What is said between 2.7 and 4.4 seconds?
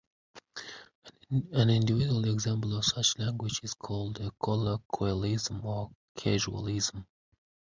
of such language is called a